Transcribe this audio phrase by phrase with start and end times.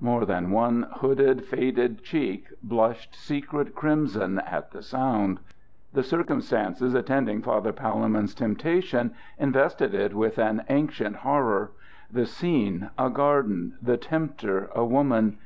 [0.00, 5.38] More than one hooded, faded cheek blushed secret crimson at the sound.
[5.92, 11.70] The circumstances attending Father Palemon's temptation invested it with an ancient horror.
[12.10, 15.38] The scene, a garden; the tempter, a woman.